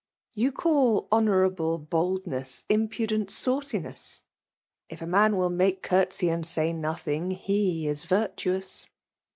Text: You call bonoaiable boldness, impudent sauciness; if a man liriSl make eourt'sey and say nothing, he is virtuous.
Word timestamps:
You 0.33 0.51
call 0.51 1.03
bonoaiable 1.11 1.77
boldness, 1.87 2.63
impudent 2.69 3.29
sauciness; 3.29 4.23
if 4.89 4.99
a 4.99 5.05
man 5.05 5.33
liriSl 5.33 5.53
make 5.53 5.83
eourt'sey 5.91 6.29
and 6.33 6.43
say 6.43 6.73
nothing, 6.73 7.29
he 7.29 7.85
is 7.85 8.05
virtuous. 8.05 8.87